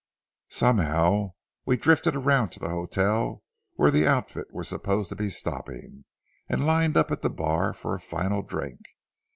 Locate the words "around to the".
2.15-2.71